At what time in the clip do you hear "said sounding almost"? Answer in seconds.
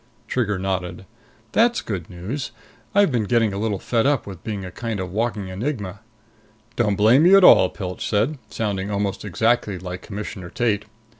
8.09-9.23